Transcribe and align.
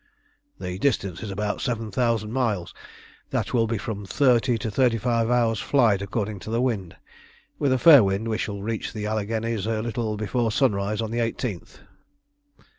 "The 0.59 0.79
distance 0.79 1.21
is 1.21 1.29
about 1.29 1.61
seven 1.61 1.91
thousand 1.91 2.31
miles. 2.31 2.73
That 3.29 3.53
will 3.53 3.67
be 3.67 3.77
from 3.77 4.03
thirty 4.03 4.57
to 4.57 4.71
thirty 4.71 4.97
five 4.97 5.29
hours' 5.29 5.59
flight 5.59 6.01
according 6.01 6.39
to 6.39 6.49
the 6.49 6.59
wind. 6.59 6.95
With 7.59 7.71
a 7.71 7.77
fair 7.77 8.03
wind 8.03 8.27
we 8.27 8.39
shall 8.39 8.63
reach 8.63 8.93
the 8.93 9.05
Alleghanies 9.05 9.67
a 9.67 9.79
little 9.83 10.17
before 10.17 10.51
sunrise 10.51 11.03
on 11.03 11.11
the 11.11 11.19
18th." 11.19 11.81